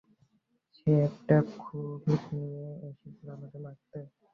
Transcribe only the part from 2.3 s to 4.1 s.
নিয়ে এসেছিল আমাকে মারতে।